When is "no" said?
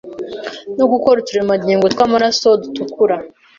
0.77-0.85